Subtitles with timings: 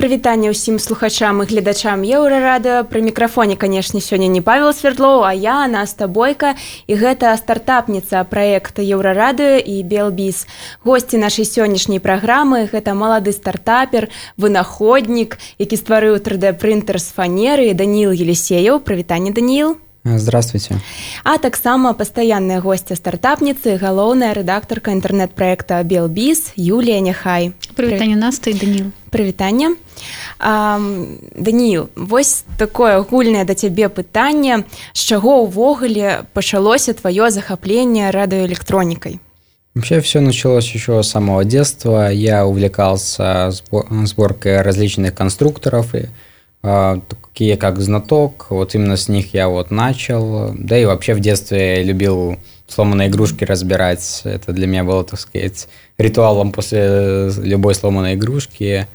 [0.00, 5.68] Прывітанне ўсім слухачам і гледачам еўрарада пры мікрафоне канешне сёння не павел свердлоў а я
[5.68, 6.56] наста бойка.
[6.88, 10.48] І гэта стартапніца праекта еўрарады і белбіс
[10.88, 14.08] госці нашай сённяшняй праграмы гэта малады стартапер
[14.40, 20.80] вынаходнік які стварыў 3d прынтер з фанеры даніл елисеяў прывітанне даніл здравствуйте.
[21.24, 27.52] А таксама пастаянная госця стартапніцы галоўная рэдактарка інтэрнэт-праекта белбіс Юлія няхай.
[27.76, 28.86] Прывітанне наста і даніл.
[29.10, 29.76] Прывітанне.
[30.40, 34.64] Даніл вось такое агульнае да цябе пытанне.
[34.92, 39.20] З чаго ўвогуле пачалося тваё захапленне радыоэлектронікай
[39.74, 42.10] Вообще все началось еще с самого детства.
[42.10, 43.52] Я увлекался
[44.04, 46.06] сборкой различных конструкторов, и, э,
[46.62, 48.46] такие как знаток.
[48.50, 50.52] Вот именно с них я вот начал.
[50.54, 52.36] Да и вообще в детстве любил
[52.68, 54.22] сломанные игрушки разбирать.
[54.24, 58.86] Это для меня было, так сказать, ритуалом после любой сломанной игрушки.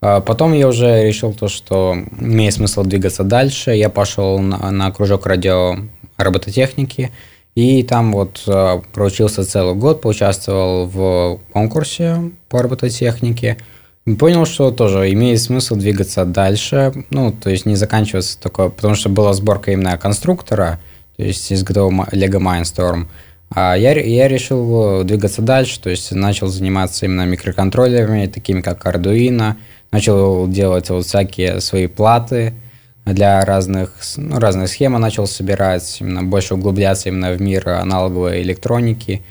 [0.00, 3.72] А потом я уже решил то, что имеет смысл двигаться дальше.
[3.72, 5.76] Я пошел на, на кружок радио
[6.16, 7.12] робототехники,
[7.54, 13.56] и там вот э, проучился целый год, поучаствовал в конкурсе по робототехнике.
[14.14, 19.08] Понял, что тоже имеет смысл двигаться дальше, ну, то есть не заканчиваться такое, потому что
[19.08, 20.78] была сборка именно конструктора,
[21.16, 23.08] то есть из готового Lego Mindstorm.
[23.50, 29.54] А я, я решил двигаться дальше, то есть начал заниматься именно микроконтроллерами, такими как Arduino,
[29.90, 32.54] начал делать вот всякие свои платы
[33.06, 39.24] для разных, ну, разных схем, начал собирать, именно больше углубляться именно в мир аналоговой электроники.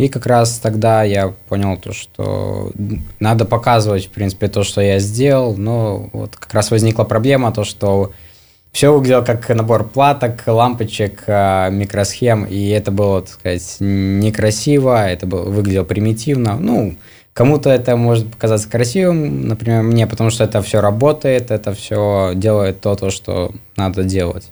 [0.00, 2.72] И как раз тогда я понял то, что
[3.18, 7.64] надо показывать, в принципе, то, что я сделал, но вот как раз возникла проблема, то,
[7.64, 8.10] что
[8.72, 15.26] все выглядело как набор платок, лампочек, а, микросхем, и это было, так сказать, некрасиво, это
[15.26, 16.56] было, выглядело примитивно.
[16.56, 16.96] Ну,
[17.34, 22.80] Кому-то это может показаться красивым, например, мне, потому что это все работает, это все делает
[22.80, 24.50] то, то, что надо делать.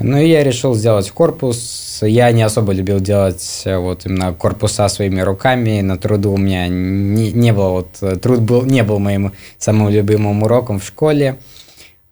[0.00, 1.98] Ну и я решил сделать корпус.
[2.02, 5.80] Я не особо любил делать э, вот именно корпуса своими руками.
[5.82, 10.42] На труду у меня не, не было вот труд был не был моим самым любимым
[10.42, 11.38] уроком в школе.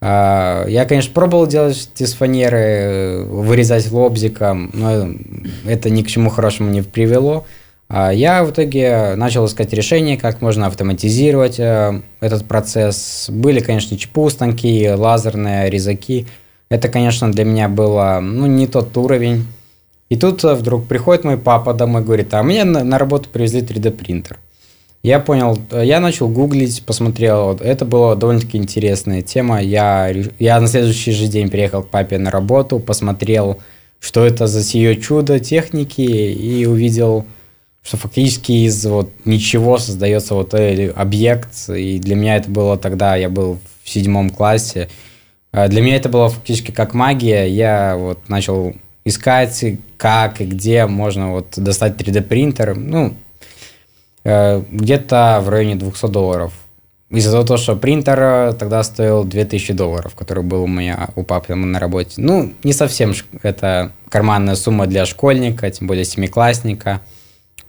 [0.03, 5.09] А, я, конечно, пробовал делать из фанеры, вырезать лобзиком, но
[5.65, 7.45] это ни к чему хорошему не привело.
[7.87, 13.29] А я в итоге начал искать решение, как можно автоматизировать э, этот процесс.
[13.29, 16.25] Были, конечно, ЧПУ станки, лазерные резаки.
[16.71, 19.45] Это, конечно, для меня было ну, не тот уровень.
[20.07, 23.27] И тут э, вдруг приходит мой папа домой и говорит, а мне на, на работу
[23.27, 24.39] привезли 3D принтер.
[25.03, 29.61] Я понял, э, я начал гуглить, посмотрел, это была довольно-таки интересная тема.
[29.61, 33.59] Я, я на следующий же день приехал к папе на работу, посмотрел,
[33.99, 37.25] что это за сие чудо техники и увидел
[37.83, 43.15] что фактически из вот ничего создается вот этот объект, и для меня это было тогда,
[43.15, 44.87] я был в седьмом классе,
[45.51, 48.73] для меня это было фактически как магия, я вот начал
[49.03, 49.63] искать,
[49.97, 53.13] как и где можно вот достать 3D принтер, ну,
[54.23, 56.53] э, где-то в районе 200 долларов.
[57.09, 61.77] Из-за того, что принтер тогда стоил 2000 долларов, который был у меня у папы на
[61.77, 62.13] работе.
[62.17, 63.13] Ну, не совсем
[63.43, 67.01] это карманная сумма для школьника, тем более семиклассника–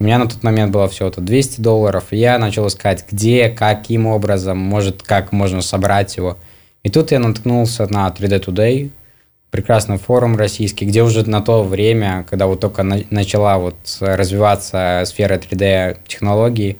[0.03, 4.09] у меня на тот момент было всего-то 200 долларов, и я начал искать, где, каким
[4.09, 6.38] образом, может, как можно собрать его.
[6.82, 8.91] И тут я наткнулся на 3D Today,
[9.50, 15.03] прекрасный форум российский, где уже на то время, когда вот только на, начала вот развиваться
[15.06, 16.78] сфера 3D технологий,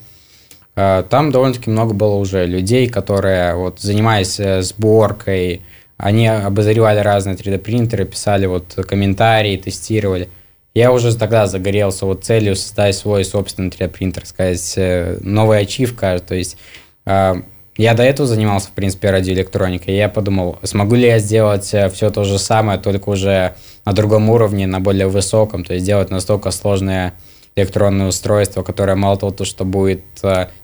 [0.75, 5.61] э, там довольно-таки много было уже людей, которые вот занимаясь э, сборкой,
[5.97, 10.29] они обозревали разные 3D принтеры, писали вот комментарии, тестировали–
[10.73, 16.33] я уже тогда загорелся вот целью создать свой собственный 3D-принтер, сказать, э, новая ачивка, то
[16.33, 16.57] есть
[17.05, 17.35] э,
[17.77, 21.89] я до этого занимался, в принципе, радиоэлектроникой, и я подумал, смогу ли я сделать э,
[21.89, 26.09] все то же самое, только уже на другом уровне, на более высоком, то есть сделать
[26.09, 27.13] настолько сложное
[27.55, 30.03] электронное устройство, которое мало того, то, что будет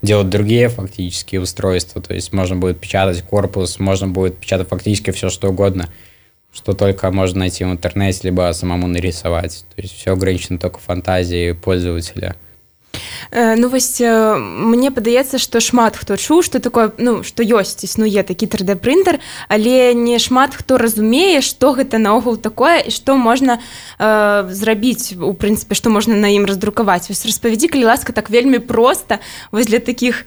[0.02, 5.30] делать другие фактические устройства, то есть можно будет печатать корпус, можно будет печатать фактически все,
[5.30, 5.89] что угодно–
[6.51, 9.66] что только можно найти в интернете, либо самому нарисовать.
[9.75, 12.49] То есть все ограничено только фантазией пользователя– Э,
[13.31, 18.24] ну вось э, мне падаецца што шмат хто чуў што такое ну што ёсць існуе
[18.24, 23.59] такі 3d прынтер але не шмат хто разумее што гэта наогул такое і што можна
[24.00, 27.09] э, зрабіць у прынцыпе што можна на ім раздрукаваць.
[27.09, 29.19] Вось распавядзі калі ласка так вельмі проста
[29.51, 30.25] вось для такіх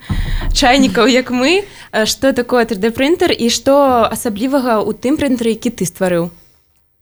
[0.53, 1.67] чайнікаў як мы
[2.05, 6.31] што такое 3d прынтер і што асаблівага ў тым прынтары які ты стварыў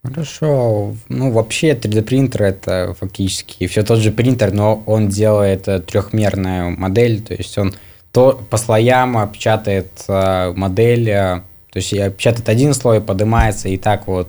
[0.03, 0.95] Хорошо.
[1.09, 7.21] Ну, вообще 3D принтер это фактически все тот же принтер, но он делает трехмерную модель,
[7.21, 7.73] то есть он
[8.11, 11.43] то по слоям печатает модель, то
[11.75, 14.27] есть печатает один слой, поднимается, и так вот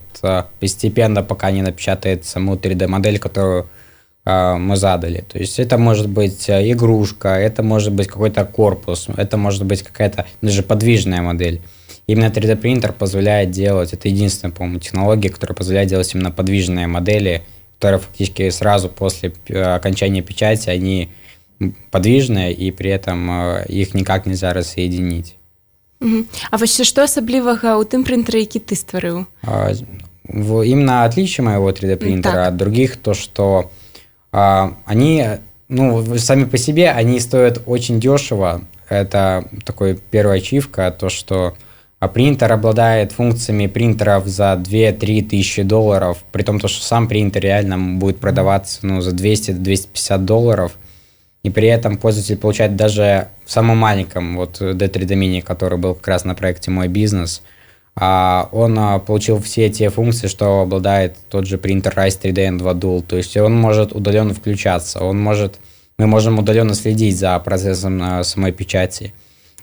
[0.60, 3.66] постепенно, пока не напечатает саму 3D-модель, которую
[4.24, 5.24] мы задали.
[5.28, 10.26] То есть это может быть игрушка, это может быть какой-то корпус, это может быть какая-то
[10.42, 11.60] даже подвижная модель.
[12.06, 17.42] Именно 3D принтер позволяет делать, это единственная, по-моему, технология, которая позволяет делать именно подвижные модели,
[17.78, 21.10] которые фактически сразу после окончания печати, они
[21.90, 25.36] подвижные, и при этом э, их никак нельзя рассоединить.
[26.50, 29.26] А вообще что особливого у тым принтера, які ты стварыў?
[30.28, 32.48] Именно отличие моего 3D принтера так.
[32.48, 33.70] от других, то что
[34.32, 35.24] а, они,
[35.68, 38.62] ну, сами по себе, они стоят очень дешево.
[38.88, 41.54] Это такой первая ачивка, то что а
[42.08, 48.18] принтер обладает функциями принтеров за 2-3 тысячи долларов, при том, что сам принтер реально будет
[48.18, 50.72] продаваться ну, за 200-250 долларов,
[51.44, 56.08] и при этом пользователь получает даже в самом маленьком, вот D3D Mini, который был как
[56.08, 57.42] раз на проекте «Мой бизнес»,
[57.94, 62.80] а он а, получил все те функции, что обладает тот же принтер Rise 3D N2
[62.80, 65.60] Dual, то есть он может удаленно включаться, он может,
[65.98, 69.12] мы можем удаленно следить за процессом а, самой печати,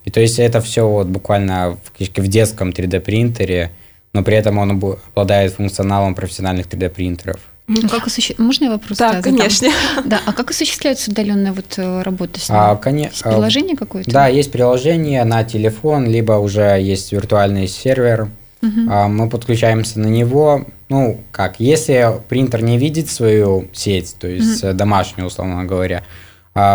[0.10, 3.70] и то есть это все вот буквально в, в детском 3D принтере,
[4.12, 7.40] но при этом он обладает функционалом профессиональных 3D принтеров.
[7.68, 8.40] А как осуществ...
[8.40, 8.98] Можно я вопрос?
[8.98, 9.70] Да, конечно.
[10.06, 12.58] Да, а как осуществляется удаленная вот э, работа с ним?
[12.58, 13.10] А, коне...
[13.12, 14.10] Есть приложение какое-то?
[14.10, 18.30] Да, есть приложение на телефон, либо уже есть виртуальный сервер.
[18.64, 18.70] Угу.
[19.10, 20.66] Мы подключаемся на него.
[20.90, 24.74] Ну, как, если принтер не видит свою сеть, то есть угу.
[24.74, 26.04] домашнюю, условно говоря, а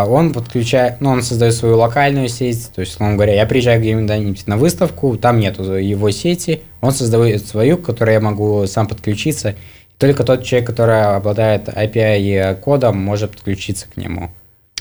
[0.08, 4.46] он подключает, ну, он создает свою локальную сеть, то есть, условно говоря, я приезжаю где-нибудь
[4.46, 9.54] на выставку, там нету его сети, он создает свою, к которой я могу сам подключиться,
[9.98, 14.30] только тот человек, который обладает API-кодом, может подключиться к нему.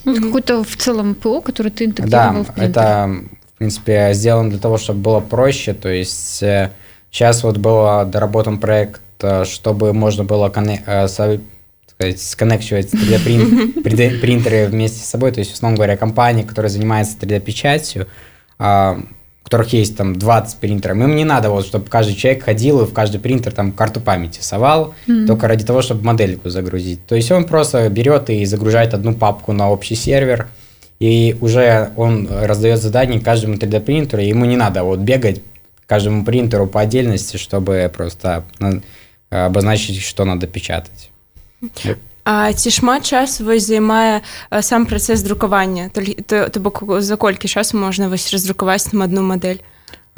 [0.06, 3.12] Ну, какой-то в целом ПО, который ты интегрировал да, в это,
[3.54, 6.44] в принципе, сделано для того, чтобы было проще, то есть
[7.12, 10.50] сейчас вот был доработан проект, э, чтобы можно было
[12.04, 15.32] э, сказать, сконнекчивать 3D принтеры вместе с собой.
[15.32, 18.08] То есть, условно говоря, компания, которая занимается 3D-печатью,
[18.60, 19.00] а,
[19.42, 22.86] у которых есть там 20 принтеров, им не надо, вот, чтобы каждый человек ходил и
[22.86, 25.28] в каждый принтер там карту памяти совал, mm-hmm.
[25.28, 27.06] только ради того, чтобы модельку загрузить.
[27.06, 30.48] То есть он просто берет и загружает одну папку на общий сервер,
[31.00, 35.42] и уже он раздает задание каждому 3D принтеру, и ему не надо вот бегать
[35.86, 38.46] каждому принтеру по отдельности, чтобы просто
[39.30, 41.12] обозначить, что надо печатать.
[42.24, 44.22] А ці шмат часу вось займае
[44.62, 49.60] сам працэс друкавання то, бок за колькі часу можна вось раздрукаваць там одну модель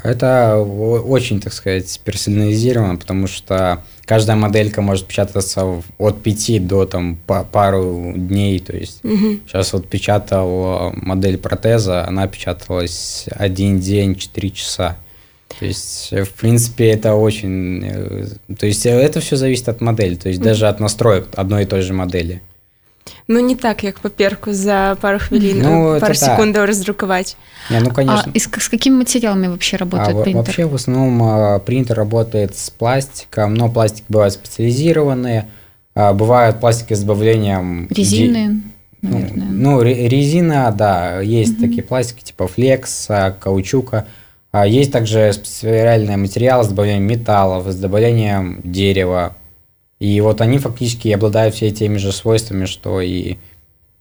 [0.04, 7.18] это очень, так сказать, персонализировано, потому что каждая моделька может печататься от 5 до там,
[7.26, 8.60] пару дней.
[8.60, 9.40] То есть угу.
[9.48, 14.98] сейчас вот печатал модель протеза, она печаталась один день, 4 часа.
[15.60, 17.84] То есть, э, в принципе, это очень...
[17.84, 21.64] Э, то есть, э, это все зависит от модели, то есть, даже от настроек одной
[21.64, 22.42] и той же модели.
[23.28, 26.66] Ну, не так, как паперку за пару хвилин, ну, пару секунд да.
[26.66, 27.38] раздрукаваць.
[27.70, 28.32] Не, ну, конечно.
[28.34, 30.38] А с, с какими материалами вообще работает а, принтер?
[30.38, 35.48] Вообще, в основном, а, принтер работает с пластиком, но пластик бывают специализированные,
[35.96, 37.88] а, бывают пластики с добавлением...
[37.90, 38.62] Резины,
[39.02, 39.48] ну, наверное.
[39.48, 41.62] Ну, резина, да, есть угу.
[41.62, 44.06] такие пластики, типа флекса, каучука, а
[44.64, 49.36] есть также специальные материалы с добавлением металлов, с добавлением дерева.
[50.00, 53.38] И вот они фактически обладают все теми же свойствами, что и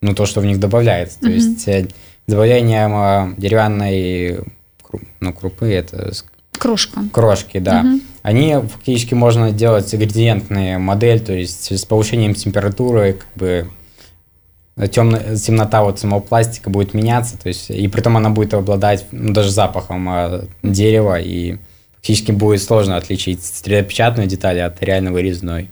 [0.01, 1.19] ну, то, что в них добавляется.
[1.21, 1.33] То mm-hmm.
[1.33, 1.89] есть э,
[2.27, 4.45] добавлением э, деревянной
[5.21, 6.13] ну, крупы, это
[6.59, 7.01] Крошка.
[7.13, 7.81] Крошки, да.
[7.81, 8.01] Угу.
[8.23, 13.71] Они фактически можно делать градиентные модель, то есть с повышением температуры, как бы
[14.91, 19.07] темно, темнота вот самого пластика будет меняться, то есть, и при том она будет обладать
[19.13, 21.59] ну, даже запахом э, дерева, и
[21.97, 25.71] фактически будет сложно отличить 3D-печатную деталь от реально вырезной.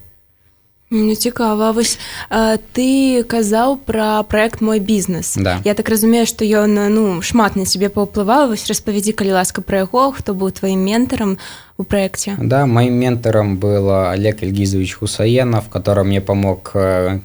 [0.94, 1.70] Ну, цікава.
[1.70, 5.60] Вось а, ты казаў пра проект мой бізнес да.
[5.64, 9.88] я так разумею што ён ну шмат на сябе паўплываў вось распавядзі калі ласка пра
[9.88, 11.38] яго хто быў тваім ментарам
[11.80, 16.76] у проекте да моим ментором был олег ильгизович хусаенов который мне помог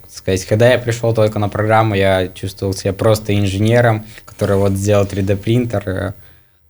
[0.08, 5.04] сказать когда я пришел только на программу я чувствовал себя просто инженером который вот сделал
[5.04, 6.14] 3d принтер а,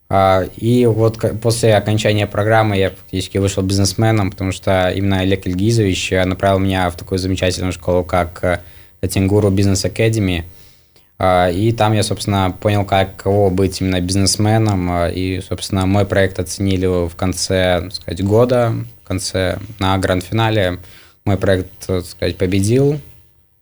[0.09, 6.59] и вот после окончания программы я фактически вышел бизнесменом, потому что именно Олег Ильгизович направил
[6.59, 8.63] меня в такую замечательную школу, как
[9.01, 10.45] Тингуру Бизнес Академи.
[11.19, 14.91] И там я, собственно, понял, как кого быть именно бизнесменом.
[14.91, 20.77] А, и, собственно, мой проект оценили в конце, так сказать, года, в конце, на гранд-финале.
[21.25, 23.01] Мой проект, так сказать, победил.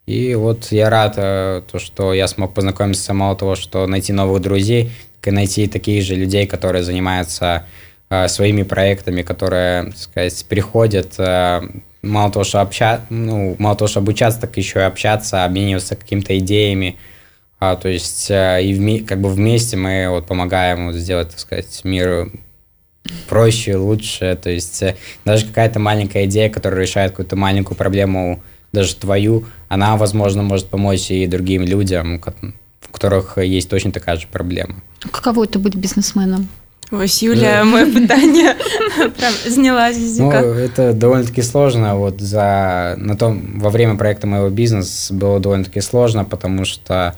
[0.06, 4.42] И вот я рад, э, то, что я смог познакомиться мало того, что найти новых
[4.42, 7.66] друзей, так и найти таких же людей, которые занимаются
[8.10, 11.62] э, своими проектами, которые, так сказать, приходят э,
[12.04, 13.02] мало того, что обща...
[13.10, 16.98] ну, мало того, что обучаться, так еще и общаться, обмениваться какими-то идеями.
[17.60, 19.00] А, то есть э, и вме...
[19.00, 22.32] как бы вместе мы вот помогаем вот сделать, так сказать, мир
[23.28, 24.38] проще, лучше.
[24.42, 28.44] То есть э, даже какая-то маленькая идея, которая решает какую-то маленькую проблему,
[28.76, 34.28] даже твою, она, возможно, может помочь и другим людям, у которых есть точно такая же
[34.32, 34.76] проблема.
[35.12, 36.48] Каково это быть бизнесменом?
[36.92, 38.56] Ось Юля, моє питання
[39.18, 40.42] прям зняла з языка.
[40.42, 41.96] Ну, это довольно-таки сложно.
[41.96, 47.14] Вот за на том во время проекта моего бизнеса было довольно-таки сложно, потому что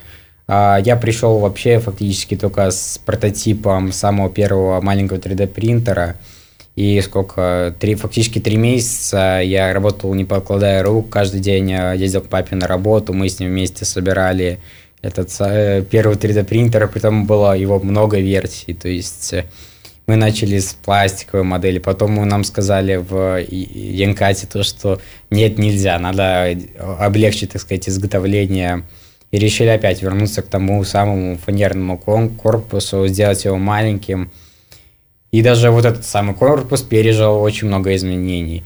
[0.47, 6.15] а, я пришел вообще фактически только с прототипом самого первого маленького 3D принтера.
[6.77, 12.29] И сколько, три, фактически три месяца я работал, не покладая рук, каждый день ездил к
[12.29, 14.60] папе на работу, мы с ним вместе собирали
[15.01, 19.46] этот э, первый 3D принтер, притом было его много версий, то есть э,
[20.05, 26.55] мы начали с пластиковой модели, потом нам сказали в Янкате то, что нет, нельзя, надо
[27.00, 28.84] облегчить, так сказать, изготовление
[29.31, 34.29] и решили опять вернуться к тому самому фанерному корпусу, сделать его маленьким.
[35.31, 38.63] И даже вот этот самый корпус пережил очень много изменений.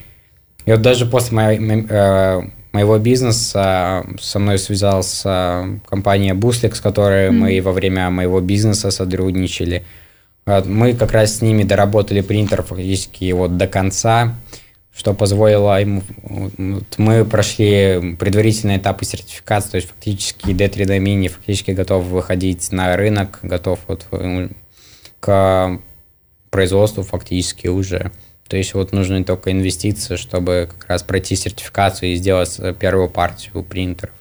[0.66, 2.42] И вот даже после моей, э,
[2.72, 5.24] моего бизнеса со мной связалась
[5.88, 7.32] компания Буслик, с которой mm-hmm.
[7.32, 9.84] мы во время моего бизнеса сотрудничали.
[10.46, 14.36] Мы как раз с ними доработали принтер фактически вот до конца,
[14.96, 16.04] что позволило им...
[16.98, 23.40] Мы прошли предварительные этапы сертификации, то есть фактически D3D Mini фактически готов выходить на рынок,
[23.44, 24.08] готов вот
[25.20, 25.80] к
[26.51, 28.13] производству фактически уже.
[28.49, 33.63] То есть вот нужны только инвестиции, чтобы как раз пройти сертификацию и сделать первую партию
[33.63, 34.15] принтеров.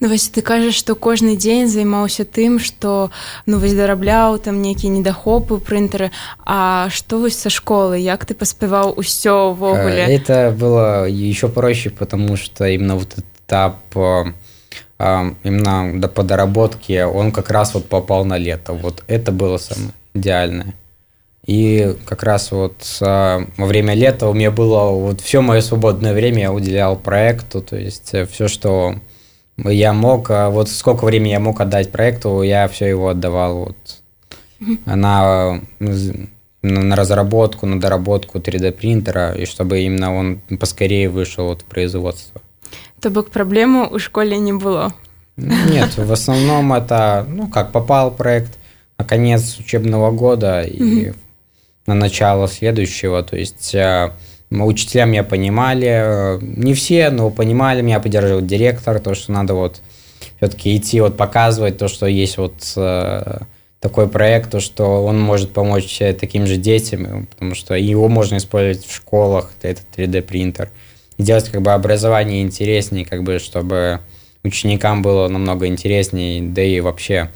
[0.00, 3.10] Ну, вось ты кажаш што кожны дзень займаўся тым што
[3.46, 6.10] ну вось дарабляў там нейкія недахопы прынтары
[6.46, 11.90] А што вось са школы як ты паспяваў усё ўвогуле э, это было еще проще
[11.90, 13.76] потому что именно вот этап
[15.42, 19.92] именно до по доработке он как раз вот попал на лето вот это было самое
[20.14, 20.74] идеальное
[21.45, 26.43] и как раз вот во время лета у меня было вот все мое свободное время
[26.43, 28.95] я уделял проекту, то есть э, все, что
[29.57, 33.77] я мог, а вот сколько времени я мог отдать проекту, я все его отдавал вот
[34.85, 35.59] на,
[36.61, 42.41] на разработку, на доработку 3D принтера, и чтобы именно он поскорее вышел вот в производство.
[43.01, 44.93] То бок проблему у школе не было?
[45.35, 48.57] Нет, в основном это, ну, как попал проект
[48.97, 51.11] на конец учебного года, и
[51.85, 53.23] на начало следующего.
[53.23, 54.11] То есть э,
[54.49, 59.81] учителя меня понимали, э, не все, но понимали, меня поддерживал директор, то, что надо вот
[60.37, 63.39] все-таки идти, вот показывать то, что есть вот э,
[63.79, 68.85] такой проект, то, что он может помочь таким же детям, потому что его можно использовать
[68.85, 70.69] в школах, этот 3D принтер,
[71.17, 73.99] и делать как бы образование интереснее, как бы, чтобы
[74.43, 77.29] ученикам было намного интереснее, да и вообще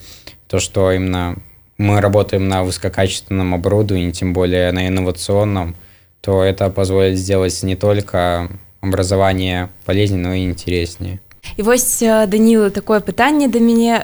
[0.48, 1.38] то, что именно
[1.78, 5.76] мы работаем на высококачественном оборудовании, тем более на инновационном,
[6.22, 8.50] то это позволит сделать не только
[8.82, 11.20] образование полезнее, но и интереснее.
[11.56, 14.04] І вось Даніла такое пытанне да мяне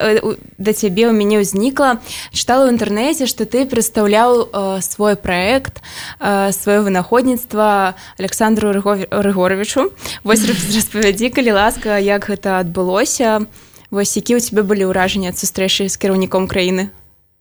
[0.57, 1.99] да цябе ў мяне ўзнікла
[2.31, 5.83] чытала ў інтэрнэце што ты прадстаўляў э, свой праект
[6.23, 9.91] э, сваё вынаходніцтва александру рыгоровичу.
[10.23, 13.43] Вось распавядзі калі ласка як гэта адбылося
[13.91, 16.95] вось які ў цябе былі ўражанні ад сустрэчы з кіраўніком краіны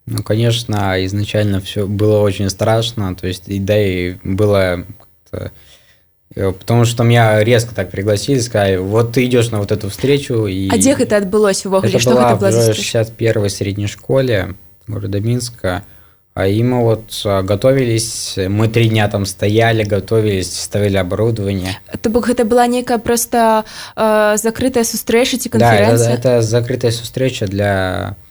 [0.07, 4.85] Ну, конечно, изначально все было очень страшно, то есть, и, да, и было
[5.33, 5.49] э,
[6.35, 10.47] Потому что меня резко так пригласили, сказали, вот ты идешь на вот эту встречу.
[10.47, 10.71] И...
[10.71, 14.55] А где это отбылось в Это что была в 61-й средней школе
[14.87, 15.85] города Минска.
[16.35, 21.79] А и мы вот а, готовились, мы три дня там стояли, готовились, ставили оборудование.
[22.01, 26.09] То бок это была некая просто э, закрытая встреча, конференция?
[26.09, 28.22] Да, это, это закрытая встреча для Э,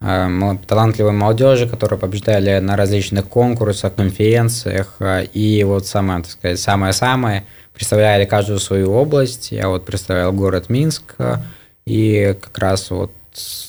[0.00, 7.44] талантливой молодежи, которые побеждали на различных конкурсах, конференциях, э, и вот самое, так сказать, самое-самое,
[7.74, 9.50] представляли каждую свою область.
[9.50, 11.36] Я вот представлял город Минск, э,
[11.84, 13.12] и как раз вот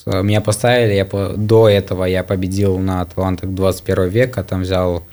[0.06, 5.04] меня поставили, я до этого я победил на талантах 21 века, там взял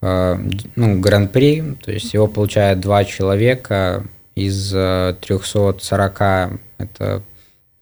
[0.00, 4.04] ну, гран-при, то есть его получают два человека
[4.34, 7.22] из 340, это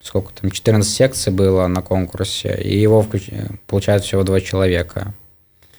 [0.03, 3.31] сколько там, 14 секций было на конкурсе, и его включ...
[3.67, 5.15] получают всего два человека.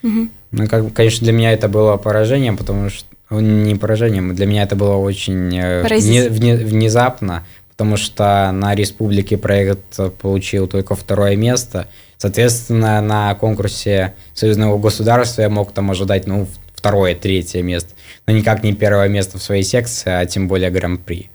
[0.02, 0.28] Угу.
[0.52, 4.64] Ну, как, конечно, для меня это было поражением, потому что ну, не поражением, для меня
[4.64, 11.36] это было очень э, вне, вне, внезапно, потому что на республике проект получил только второе
[11.36, 11.88] место.
[12.18, 17.94] Соответственно, на конкурсе союзного государства я мог там ожидать, ну, второе, третье место,
[18.26, 21.31] но никак не первое место в своей секции, а тем более гран-при.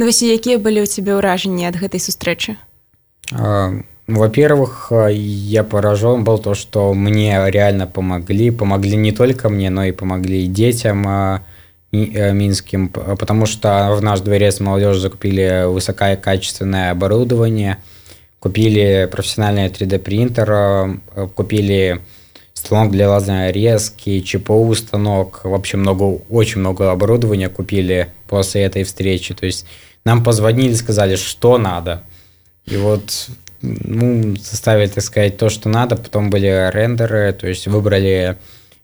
[0.00, 2.56] Ну, вось якія былі ў цябе ўражанні ад гэтай сустрэчы?
[3.32, 8.50] А, во-первых, я поражен был то, что мне реально помогли.
[8.50, 11.42] Помогли не только мне, но и помогли и детям а,
[11.92, 17.76] э, минским, потому что в наш дворец молодежи закупили высококачественное оборудование,
[18.38, 20.98] купили профессиональный 3D-принтер, а,
[21.34, 22.00] купили
[22.65, 29.33] станок для лазерной резки, ЧПУ станок, вообще много, очень много оборудования купили после этой встречи.
[29.33, 29.65] То есть
[30.03, 32.03] нам позвонили, сказали, что надо.
[32.65, 33.29] И вот
[33.61, 35.95] ну, составили, так сказать, то, что надо.
[35.95, 38.37] Потом были рендеры, то есть выбрали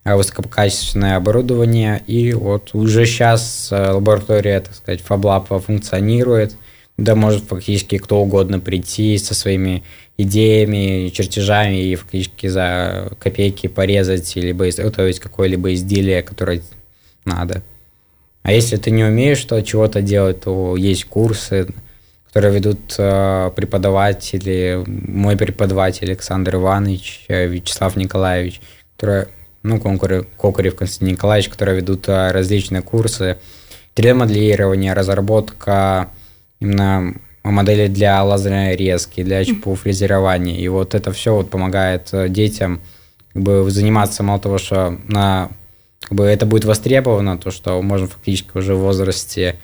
[0.03, 2.01] э, высококачественное оборудование.
[2.07, 6.55] И вот уже сейчас э, лаборатория, так сказать, FabLab функционирует.
[6.97, 9.83] Да может фактически кто угодно прийти со своими
[10.17, 16.61] идеями, чертежами и фактически за копейки порезать либо изготовить какое-либо изделие, которое
[17.25, 17.63] надо.
[18.43, 21.67] А если ты не умеешь что чего-то делать, то есть курсы,
[22.27, 28.61] которые ведут э, преподаватели, мой преподаватель Александр Иванович, э, Вячеслав Николаевич,
[28.95, 29.27] которые,
[29.63, 33.37] ну, Кокарев, Кокарев Константин Николаевич, которые ведут э, различные курсы
[33.95, 36.09] 3D-моделирования, разработка
[36.59, 40.59] именно модели для лазерной резки, для ЧПУ фрезерования.
[40.59, 42.81] И вот это все вот помогает э, детям
[43.33, 45.49] как бы, заниматься мало того, что на,
[46.01, 49.55] как бы, это будет востребовано, то, что можно фактически уже в возрасте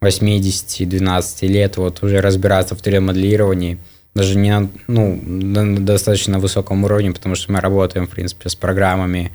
[0.00, 3.78] 80-12 лет вот уже разбираться в 3D-моделировании,
[4.14, 8.54] даже не на, ну, на достаточно высоком уровне, потому что мы работаем, в принципе, с
[8.54, 9.32] программами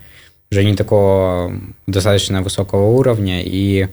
[0.51, 1.53] уже не такого
[1.87, 3.87] достаточно высокого уровня, и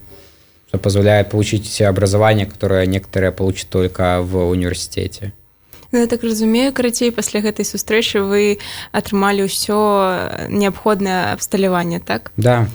[0.69, 5.33] что позволяет получить образование, которое некоторые получат только в университете.
[5.91, 8.61] Ну, я так разумею, карацей, пасля гэтай сустрэчы вы
[8.93, 12.31] атрымалі ўсё неабходнае абсталяванне, так?
[12.37, 12.69] Да.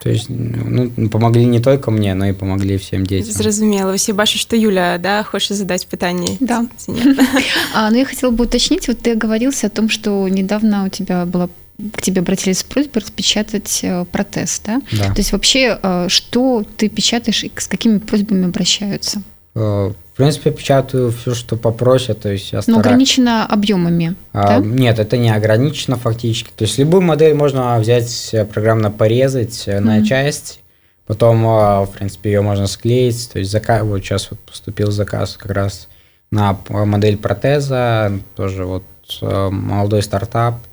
[0.00, 3.32] То есть ну, помогли не только мне, но и помогли всем детям.
[3.32, 3.96] Зразумела.
[3.96, 6.36] Все бачу, что Юля, да, хочешь задать питание?
[6.40, 6.66] Да.
[7.74, 11.24] а, ну, я хотела бы уточнить, вот ты оговорился о том, что недавно у тебя
[11.24, 11.48] была
[11.92, 14.82] к тебе обратились с просьбой распечатать э, протез, да?
[14.90, 15.12] Да.
[15.12, 19.22] То есть вообще, э, что ты печатаешь и с какими просьбами обращаются?
[19.54, 22.20] Э, в принципе, печатаю все, что попросят.
[22.20, 22.84] То есть я стараюсь...
[22.84, 24.66] Но ограничено объемами, а, да?
[24.66, 26.50] Нет, это не ограничено фактически.
[26.56, 29.80] То есть любую модель можно взять, программно порезать mm-hmm.
[29.80, 30.58] на части,
[31.06, 33.30] потом, в принципе, ее можно склеить.
[33.32, 35.86] То есть заказ, вот сейчас вот поступил заказ как раз
[36.32, 38.82] на модель протеза, тоже вот
[39.22, 40.56] молодой стартап–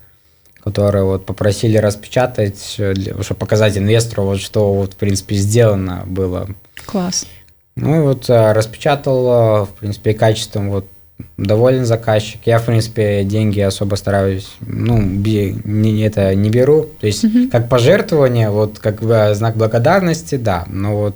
[0.66, 6.48] которые вот попросили распечатать, э, чтобы показать инвестору, вот что вот в принципе сделано было.
[6.88, 7.28] Класс.
[7.76, 10.88] Ну и вот э, распечатал, э, в принципе, качеством вот
[11.38, 12.42] доволен заказчик.
[12.46, 16.90] Я, в принципе, деньги особо стараюсь, ну, не, это не беру.
[17.00, 17.48] То есть, угу.
[17.52, 20.66] как пожертвование, вот как бы знак благодарности, да.
[20.68, 21.16] Но вот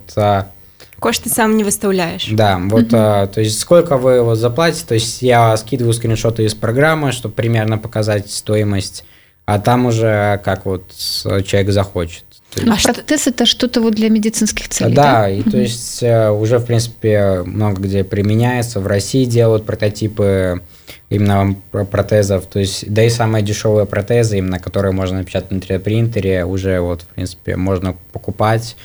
[1.00, 2.28] Кош ты сам не выставляешь.
[2.32, 2.96] Да, вот, угу.
[2.96, 7.34] а, то есть сколько вы вот заплатите, то есть я скидываю скриншоты из программы, чтобы
[7.34, 9.06] примерно показать стоимость
[9.50, 12.24] а там уже как вот человек захочет.
[12.56, 12.86] Есть...
[12.88, 15.22] А протез это что-то вот для медицинских целей, да?
[15.22, 18.80] Да, и то есть э, уже, в принципе, много где применяется.
[18.80, 20.62] В России делают прототипы
[21.10, 26.46] именно протезов, то есть, да и самые дешевые протезы, именно которые можно напечатать на 3D-принтере,
[26.46, 28.76] уже вот, в принципе, можно покупать.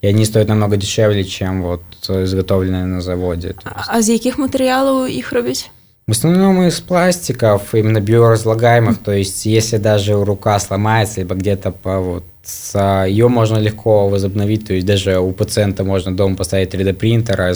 [0.00, 3.54] И они стоят намного дешевле, чем вот изготовленные на заводе.
[3.64, 5.70] А, а из каких материалов их робить?
[6.08, 12.00] В основном из пластиков, именно биоразлагаемых, то есть если даже рука сломается, либо где-то по
[12.00, 12.24] вот
[12.72, 17.54] ее можно легко возобновить, то есть даже у пациента можно дома поставить 3D принтер,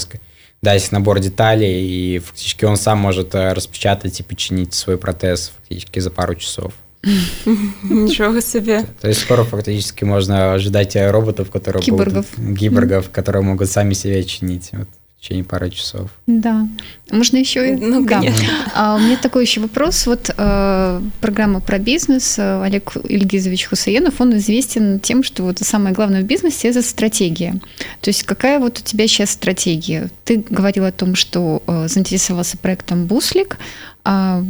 [0.60, 6.00] дать набор деталей, и фактически он сам может э, распечатать и починить свой протез фактически
[6.00, 6.74] за пару часов.
[7.02, 8.84] Ничего себе.
[9.00, 12.26] То есть скоро фактически можно ожидать роботов, которые Киборгов.
[12.36, 12.58] будут...
[12.58, 14.68] Гиборгов, которые могут сами себя чинить.
[14.72, 14.88] Вот
[15.22, 16.10] в течение пары часов.
[16.26, 16.66] Да.
[17.12, 17.76] Можно еще?
[17.76, 18.20] Ну, да.
[18.74, 20.04] А у меня такой еще вопрос.
[20.06, 22.40] Вот э, программа про бизнес.
[22.40, 27.54] Э, Олег Ильгизович Хусаенов, он известен тем, что вот самое главное в бизнесе– это стратегия.
[28.00, 30.10] То есть какая вот у тебя сейчас стратегия?
[30.24, 33.58] Ты говорил о том, что э, заинтересовался проектом «Буслик».
[34.04, 34.42] А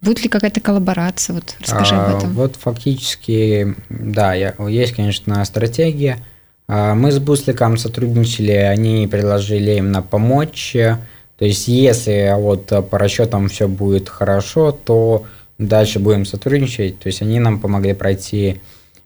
[0.00, 1.34] Будет ли какая-то коллаборация?
[1.34, 2.32] Вот расскажи а, об этом.
[2.34, 6.18] Вот фактически, да, я, есть, конечно, стратегия–
[6.66, 10.72] мы с Бусликом сотрудничали, они предложили именно помочь.
[10.72, 15.24] То есть, если вот по расчетам все будет хорошо, то
[15.58, 16.98] дальше будем сотрудничать.
[17.00, 18.60] То есть, они нам помогли пройти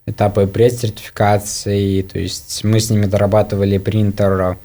[0.07, 2.03] этапы предсертификации.
[2.03, 4.59] То есть, мы с ними дорабатывали принтер,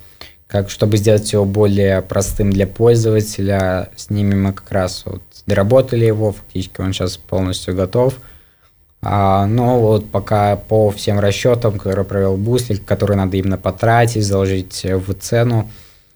[0.54, 6.06] как, чтобы сделать его более простым для пользователя, с ними мы как раз вот доработали
[6.06, 8.20] его, фактически он сейчас полностью готов.
[9.06, 14.84] А, но вот пока по всем расчетам, которые провел Буслик, которые надо именно потратить, заложить
[14.84, 15.70] в цену,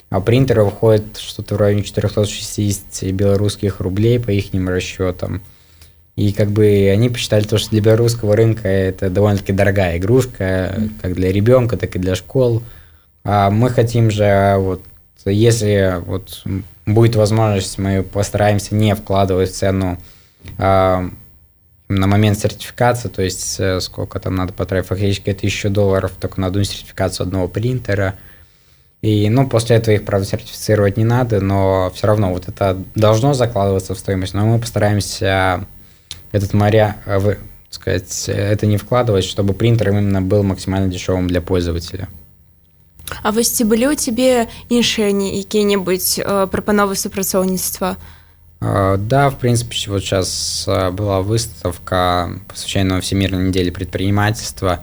[0.10, 5.42] а принтеры выходит что-то в районе 460 белорусских рублей по их расчетам.
[6.16, 11.14] И как бы они посчитали то, что для белорусского рынка это довольно-таки дорогая игрушка, как
[11.14, 12.64] для ребенка, так и для школ.
[13.24, 14.82] А мы хотим же, вот,
[15.26, 16.44] если вот
[16.86, 20.00] будет возможность, мы постараемся не вкладывать в цену
[20.58, 21.10] а,
[21.89, 26.41] на момент сертификации, то есть э, сколько там надо потратить, фактически это еще долларов только
[26.41, 28.15] на одну сертификацию одного принтера.
[29.03, 33.35] И, ну, после этого их, правда, сертифицировать не надо, но все равно вот это должно
[33.35, 34.33] закладываться в стоимость.
[34.33, 35.67] Но мы постараемся
[36.31, 37.39] этот моря, э, вы,
[37.69, 42.09] сказать, это не вкладывать, чтобы принтер именно был максимально дешевым для пользователя.
[43.23, 48.01] А вось ці былі ў цябе іншыя якія-небудзь э, прапановы супрацоўніцтва
[48.60, 54.80] да, в принципе, вот сейчас э, была выставка, посвященная Всемирной неделе предпринимательства.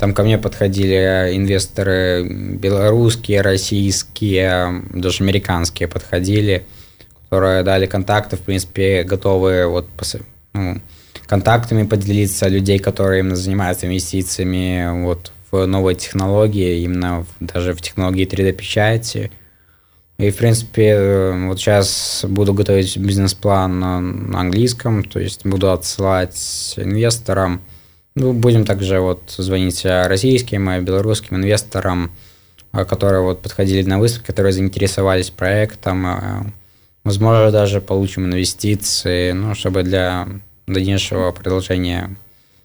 [0.00, 6.66] Там ко мне подходили инвесторы белорусские, российские, даже американские подходили,
[7.24, 9.86] которые дали контакты, в принципе, готовы вот
[10.52, 10.80] ну,
[11.26, 17.80] контактами поделиться людей, которые именно занимаются инвестициями вот в новые технологии, именно в, даже в
[17.80, 19.30] технологии 3D-печати.
[20.18, 26.74] И, в принципе, э, вот сейчас буду готовить бизнес-план на английском, то есть буду отсылать
[26.78, 27.60] инвесторам.
[28.14, 32.10] Ну, будем также вот звонить российским и белорусским инвесторам,
[32.72, 36.06] э, которые вот подходили на выставку, которые заинтересовались проектом.
[36.06, 36.46] Э,
[37.04, 40.26] возможно, даже получим инвестиции, ну, чтобы для
[40.66, 42.16] дальнейшего продолжения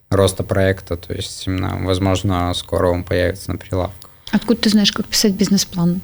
[0.09, 4.09] роста проекта, то есть именно, возможно, скоро он появится на прилавках.
[4.31, 6.01] Откуда ты знаешь, как писать бизнес-план?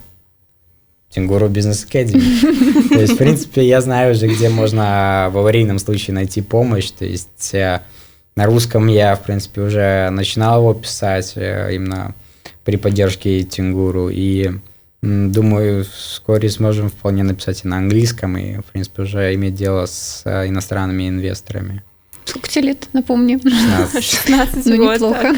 [1.09, 2.89] Тингуру Бизнес Academy.
[2.89, 6.91] То есть, в принципе, я знаю уже, где можно в аварийном случае найти помощь.
[6.91, 7.81] То есть, э,
[8.35, 12.13] на русском я, в принципе, уже начинал его писать э, именно
[12.65, 14.09] при поддержке Тингуру.
[14.09, 14.51] И
[15.01, 20.23] думаю, вскоре сможем вполне написать и на английском, и, в принципе, уже иметь дело с
[20.25, 21.83] э, иностранными инвесторами.
[22.25, 23.39] Сколько тебе лет, напомню?
[23.39, 24.03] 16.
[24.03, 25.33] 16 ну, неплохо.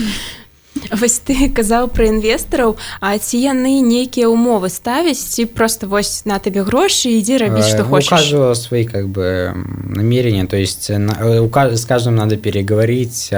[0.90, 6.38] Вось ты казаў пра інвестараў А ці яны нейкія умовы ставяць ці просто вось на
[6.42, 11.85] табе грошы ідзі рабіць что хочешь у каждого свои как бы намерения то есть с
[11.87, 13.30] каждым надо переговорить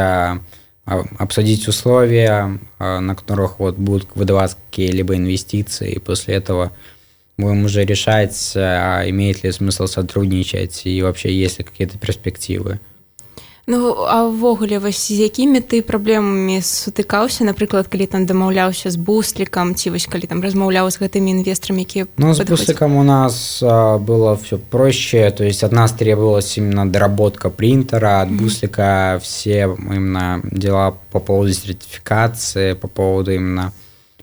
[0.87, 6.73] обсудить условия на которых вот будут выдаваться какие-либо инвестиции и после этого
[7.37, 12.81] будем уже решать имеет ли смысл сотрудничать и вообще есть ли какие-то перспективы
[13.69, 19.75] Ну а ўвогуле вось з якімі ты праблемамі сутыкаўся напрыклад калі там дамаўляўся з буслікам
[19.75, 23.99] ці вось калі там размаўляў з гэтымі інвесторами якія ну с бусликом у нас а,
[23.99, 28.39] было все проще то есть от нас требовалась именно доработка принтера от mm-hmm.
[28.39, 33.73] буслика все именно дела по поводу сертификации по поводу именно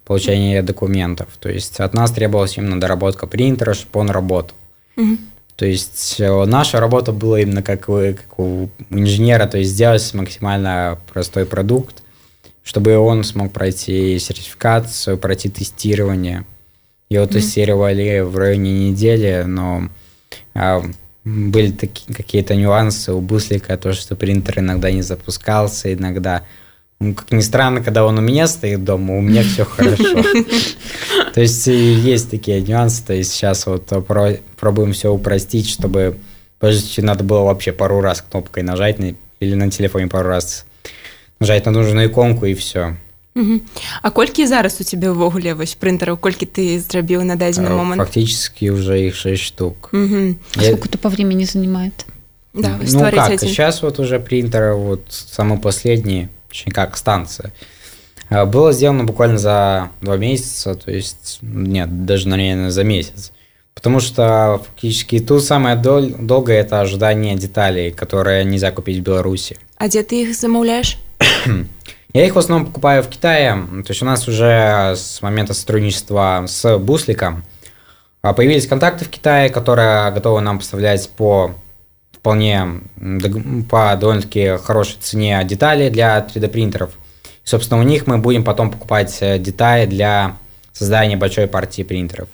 [0.06, 4.56] получения документов то есть от нас требовалась именно доработка принтера чтобы он работал
[4.96, 5.18] mm-hmm.
[5.59, 10.15] То есть э, наша работа была именно как, у, как у инженера, то есть сделать
[10.15, 12.05] максимально простой продукт,
[12.63, 16.45] чтобы он смог пройти сертификацию, пройти тестирование.
[17.11, 17.33] Его mm-hmm.
[17.33, 19.89] тестировали в районе недели, но
[20.55, 20.85] а,
[21.25, 26.45] были такие какие-то нюансы у Буслика, то, что принтер иногда не запускался, иногда
[27.00, 30.24] ну, как ни странно, когда он у меня стоит дома, у меня все хорошо.
[31.34, 33.92] То есть есть такие нюансы, то есть сейчас вот
[34.58, 36.18] пробуем все упростить, чтобы
[36.60, 38.98] прежде надо было вообще пару раз кнопкой нажать
[39.40, 40.66] или на телефоне пару раз
[41.40, 42.96] нажать на нужную иконку и все.
[44.02, 48.70] А колькі зараз у тебе ўвогуле вось прынтараў колькі ты зрабіў на дадзены момант фактически
[48.70, 50.38] уже их 6 штук угу.
[50.54, 50.70] Я...
[50.70, 52.06] сколько то по времени занимает
[52.54, 53.40] да, ну как один.
[53.40, 57.53] сейчас вот уже принтер вот самый последний точнее как станция,
[58.31, 63.33] а, было сделано буквально за два месяца, то есть, нет, даже, наверное, за месяц.
[63.75, 69.57] Потому что фактически тут самое дол- долгое это ожидание деталей, которые нельзя купить в Беларуси.
[69.77, 70.99] А где ты их замовляешь?
[72.13, 73.53] Я их в основном покупаю в Китае.
[73.53, 77.45] То есть у нас уже с момента сотрудничества с Бусликом
[78.21, 81.55] а, появились контакты в Китае, которые готовы нам поставлять по
[82.29, 82.83] вполне
[83.71, 86.91] по довольно-таки хорошей цене детали для 3D принтеров.
[87.43, 90.37] Собственно, у них мы будем потом покупать э, детали для
[90.75, 92.29] создания большой партии принтеров.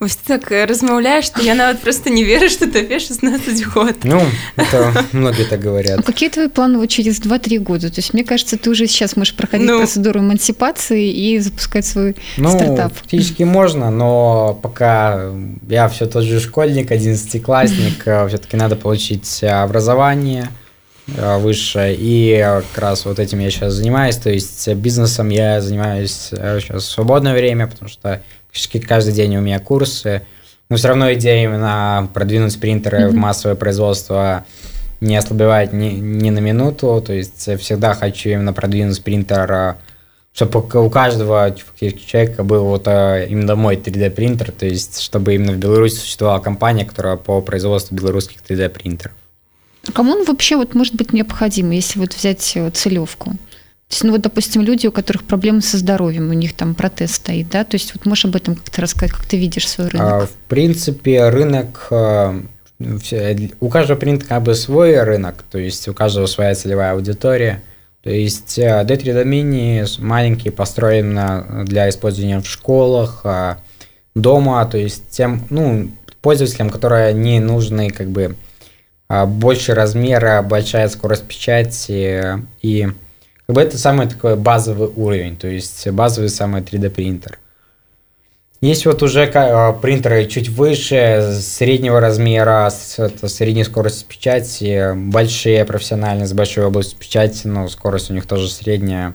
[0.00, 4.22] Вось так размаўляешь что я нават просто не верю что тебе 16 год Ну,
[4.56, 5.98] это многие так говорят.
[5.98, 7.88] А какие твои планы вот через 2-3 года?
[7.90, 9.78] То есть, мне кажется, ты уже сейчас можешь проходить Ну.
[9.78, 12.92] процедуру эмансипации и запускать свой Ну, стартап.
[12.94, 15.30] фактически можно, но пока
[15.68, 20.48] я все тот же школьник, одиннадцатиклассник, все-таки надо получить э, образование
[21.16, 25.28] э, высшее, и э, как раз вот этим я сейчас занимаюсь, то есть э, бизнесом
[25.30, 28.22] я занимаюсь э, сейчас в свободное время, потому что
[28.58, 30.22] практически каждый день у меня курсы,
[30.68, 33.20] но все равно идея именно продвинуть принтеры в Мгм.
[33.20, 34.44] массовое производство
[35.00, 39.74] не ослабевает ни, ни на минуту, то есть всегда хочу именно продвинуть принтер э,
[40.32, 45.52] чтобы у каждого человека был вот э, именно мой 3D принтер, то есть чтобы именно
[45.52, 49.14] в Беларуси существовала компания, которая по производству белорусских 3D принтеров.
[49.86, 53.34] А Кому он вообще вот может быть необходим, если вот взять э, целевку?
[53.88, 57.12] То есть, ну вот, допустим, люди, у которых проблемы со здоровьем, у них там протез
[57.14, 57.64] стоит, да?
[57.64, 60.30] То есть, вот можешь об этом как-то рассказать, как ты видишь свой А, рынок?
[60.30, 62.40] В принципе, рынок э,
[63.00, 67.62] все- у каждого принтера как бы свой рынок, то есть у каждого своя целевая аудитория.
[68.02, 73.56] То есть э, D3D Mini с- маленький построен на- для использования в школах, э,
[74.14, 78.36] дома, то есть тем, ну, пользователям, которые не нужны как бы
[79.10, 82.88] а, больше размера, большая скорость печати э, и
[83.48, 87.38] как бы это самый такой базовый уровень, то есть базовый самый 3D принтер.
[88.60, 96.26] Есть вот уже э, принтеры чуть выше, среднего размера, с средней скоростью печати, большие профессиональные
[96.26, 99.14] с большой областью печати, но скорость у них тоже средняя.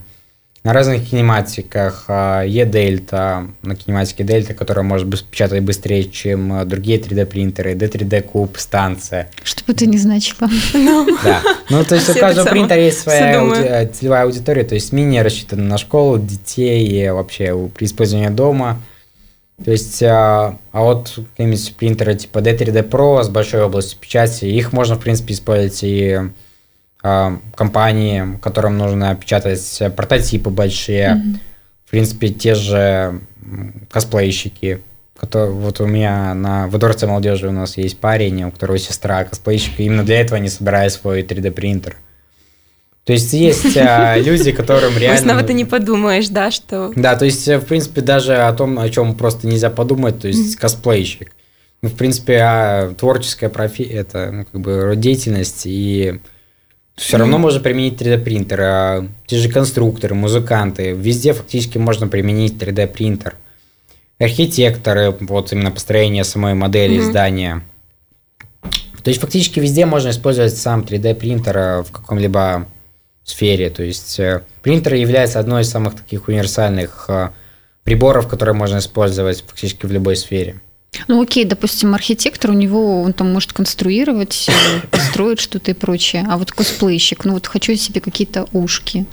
[0.63, 6.99] На разных кинематиках а, E-Delta, на кинематике Delta, которая может печатать быстрее, чем э, другие
[6.99, 9.29] 3D принтеры, D3D Куб, станция.
[9.43, 10.49] Что бы это ни значило.
[11.23, 11.41] Да.
[11.69, 15.63] Ну, то есть у каждого принтера есть своя э, целевая аудитория, то есть мини рассчитана
[15.63, 18.79] на школу, детей и вообще у- при использовании дома.
[19.65, 24.71] То есть, а, а вот какие-нибудь принтеры типа D3D Pro с большой областью печати, их
[24.71, 26.19] можно, в принципе, использовать и
[27.03, 31.15] а, компании, которым нужно печатать прототипы большие.
[31.15, 31.39] Мгм.
[31.85, 33.19] В принципе, те же
[33.91, 34.81] косплейщики.
[35.15, 39.23] которые- вот у меня на в Дворце молодежи у нас есть парень, у которого сестра
[39.23, 41.97] косплейщик, и именно для этого они собирают свой 3D принтер.
[43.05, 45.33] То есть есть а, люди, которым реально...
[45.33, 48.79] нават ты не подумаешь да что Да, то есть, э, в принципе, даже о том,
[48.79, 51.31] о чем просто нельзя подумать, то есть косплейщик.
[51.81, 53.81] Ну, в принципе, а, творческая профи...
[53.83, 56.21] это ну, как бы род деятельности, и
[56.95, 58.61] все равно можно применить 3D принтер.
[58.61, 63.35] А те же конструкторы, музыканты, везде фактически можно применить 3D принтер.
[64.19, 67.05] Архитекторы, вот именно построение самой модели Мгм.
[67.09, 67.61] здания.
[69.03, 72.67] То есть фактически везде можно использовать сам 3D принтер э, в каком-либо
[73.23, 73.69] сфере.
[73.69, 77.31] То есть э, принтер является одной из самых таких универсальных э,
[77.83, 80.61] приборов, которые можно использовать фактически в любой сфере.
[81.07, 84.47] Ну окей, допустим, архитектор, у него он там может конструировать,
[84.91, 86.25] э, строить что-то и прочее.
[86.29, 89.05] А вот косплейщик, ну вот хочу себе какие-то ушки.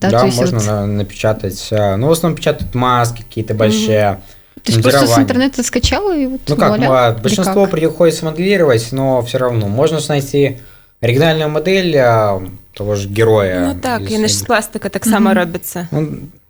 [0.00, 1.68] Да, Да, можно вот- на- напечатать.
[1.70, 4.20] э, Ну, в основном печатают маски какие-то большие.
[4.62, 6.88] то есть просто с интернета скачала и вот Ну как, вуаля?
[6.90, 7.70] а, Или большинство как?
[7.70, 10.58] приходится моделировать, но все равно можно найти
[11.00, 12.42] оригинальную модель а,
[12.74, 13.72] того же героя.
[13.74, 15.38] Ну так ж з пластыка таксама Мгм.
[15.38, 15.88] робяцца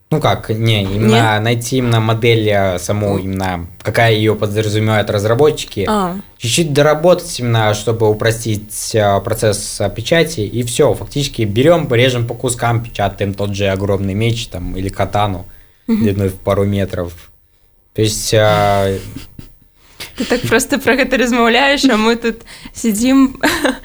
[0.08, 5.84] Ну, как, не, именно найти именно модель а, саму, именно какая ее подразумевают разработчики.
[5.88, 12.24] А, Чуть-чуть доработать именно, чтобы упростить а, процесс а, печати, и все, фактически берем, режем
[12.28, 15.44] по кускам, печатаем тот же огромный меч там или катану
[15.88, 17.12] длиной в пару метров.
[17.92, 18.32] То есть
[20.17, 22.41] ты так просто про гэта размаўляеш а мы тут
[22.73, 23.39] сидзім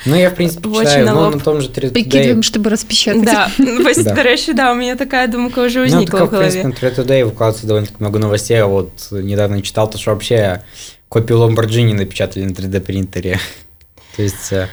[0.07, 1.35] Ну, я, в принципе, Вочи читаю, на ну, лоб.
[1.35, 1.93] на том же 3D.
[1.93, 3.25] Прикидываем, чтобы распечатать.
[3.25, 4.15] да вось Да.
[4.15, 7.03] дарэчы да у меня такая думка уже Ну, ўзнікла так, в в принципе, голове на
[7.03, 8.57] 3D выкладывается довольно много новостей.
[8.57, 10.63] Я вот недавно читал, то, что вообще
[11.09, 13.39] копию Lamborghini напечатали на 3D принтере.
[14.17, 14.69] То есть, э,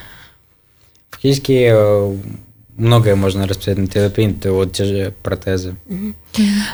[1.12, 2.16] фактически, э,
[2.78, 5.76] многое можно распечатать на 3D принтере, вот те же протезы.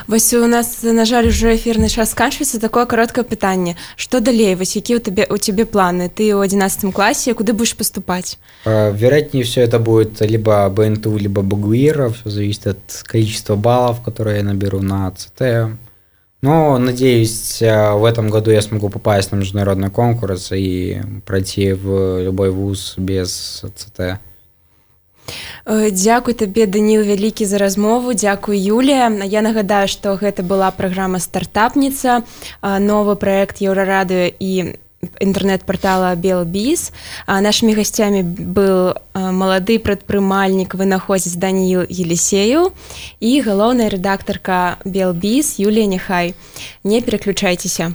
[0.06, 4.76] Вось у нас на жаль уже эфірны час сканчваецца такое кароткае пытанне што далей вось
[4.76, 9.44] які у тебе у тебе планы ты ў 11 класе куды будешь поступаць Э, Вероятнее
[9.44, 12.10] все это будет либо БНТУ, либо Багуира.
[12.10, 15.76] Все зависит от количества баллов, которые я наберу на ЦТ.
[16.42, 22.22] Но, надеюсь, э, в этом году я смогу попасть на международный конкурс и пройти в
[22.22, 24.20] любой вуз без ЦТ.
[25.65, 28.13] Э, Дзякуй табе Даніл вялікі за размову.
[28.13, 29.09] Дзякуй Юлія.
[29.25, 32.23] Я нагадаю што гэта была праграма стартапніца
[32.61, 34.77] новы праект еўрарадыё і
[35.21, 36.91] інтэрнэт-партала белбіз
[37.27, 42.71] нашымі гасцямі был а, малады прадпрымальнік вынаходзіць Даніл елісею
[43.19, 46.33] і галоўная рэдактарка белбіз Юлія няхай.
[46.83, 47.93] Не пераключайцеся